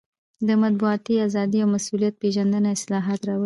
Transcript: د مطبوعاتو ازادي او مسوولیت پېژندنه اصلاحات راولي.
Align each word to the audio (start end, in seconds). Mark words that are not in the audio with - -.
د 0.47 0.49
مطبوعاتو 0.63 1.21
ازادي 1.27 1.59
او 1.63 1.69
مسوولیت 1.75 2.13
پېژندنه 2.21 2.67
اصلاحات 2.77 3.19
راولي. 3.27 3.39